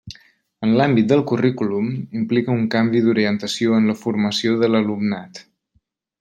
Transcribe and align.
En 0.67 0.71
l'àmbit 0.77 1.11
del 1.11 1.19
currículum 1.31 1.91
implica 2.21 2.55
un 2.61 2.65
canvi 2.77 3.03
d'orientació 3.05 3.77
en 3.83 3.87
la 3.93 3.97
formació 4.05 4.57
de 4.65 4.71
l'alumnat. 4.73 5.45